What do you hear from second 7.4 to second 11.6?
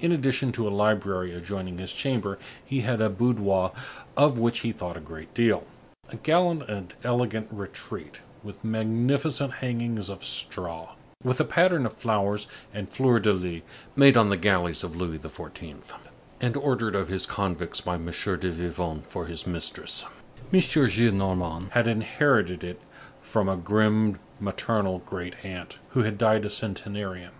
retreat, with magnificent hangings of straw, with a